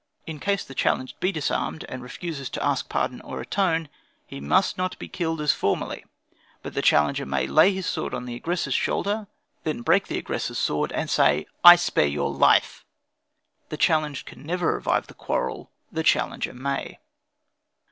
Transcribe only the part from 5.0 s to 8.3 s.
killed as formerly; but the challenger may lay his sword on